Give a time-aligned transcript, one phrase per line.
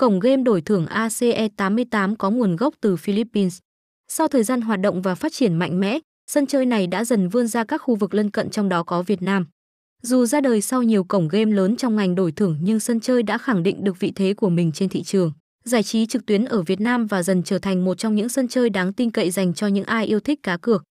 [0.00, 3.58] Cổng game đổi thưởng ACE88 có nguồn gốc từ Philippines.
[4.08, 5.98] Sau thời gian hoạt động và phát triển mạnh mẽ,
[6.30, 9.02] sân chơi này đã dần vươn ra các khu vực lân cận trong đó có
[9.02, 9.46] Việt Nam.
[10.02, 13.22] Dù ra đời sau nhiều cổng game lớn trong ngành đổi thưởng nhưng sân chơi
[13.22, 15.32] đã khẳng định được vị thế của mình trên thị trường.
[15.64, 18.48] Giải trí trực tuyến ở Việt Nam và dần trở thành một trong những sân
[18.48, 20.82] chơi đáng tin cậy dành cho những ai yêu thích cá cược.